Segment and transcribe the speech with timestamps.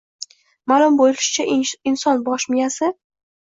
[0.71, 1.45] Ma’lum bo‘lishicha,
[1.93, 2.91] inson bosh miyasi